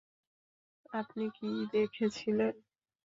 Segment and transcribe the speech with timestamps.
[0.93, 2.53] আপনি কি দেখেছিলেন?